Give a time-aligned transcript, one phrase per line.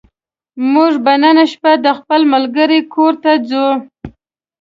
[0.73, 3.67] موږ به نن شپه د خپل ملګرې کور ته ځو